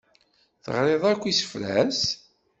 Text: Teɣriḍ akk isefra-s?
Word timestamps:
Teɣriḍ 0.63 1.03
akk 1.11 1.23
isefra-s? 1.25 2.01